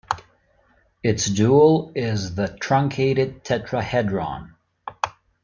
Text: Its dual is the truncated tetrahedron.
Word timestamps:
Its 1.03 1.27
dual 1.27 1.91
is 1.93 2.33
the 2.33 2.47
truncated 2.59 3.43
tetrahedron. 3.43 4.55